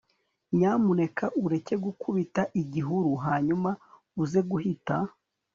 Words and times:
nyamuneka 0.57 1.25
ureke 1.43 1.75
gukubita 1.85 2.41
igihuru 2.61 3.11
hanyuma 3.25 3.69
uze 4.23 4.39
guhita 4.49 4.95